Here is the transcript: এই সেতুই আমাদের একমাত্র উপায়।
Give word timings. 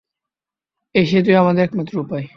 এই 0.95 1.05
সেতুই 1.05 1.35
আমাদের 1.35 1.63
একমাত্র 1.63 1.93
উপায়। 1.97 2.25